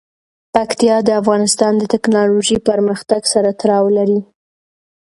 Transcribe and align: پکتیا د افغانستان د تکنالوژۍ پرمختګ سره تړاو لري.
پکتیا 0.53 0.95
د 1.03 1.09
افغانستان 1.21 1.73
د 1.77 1.83
تکنالوژۍ 1.93 2.57
پرمختګ 2.69 3.21
سره 3.33 3.49
تړاو 3.59 3.85
لري. 3.97 4.19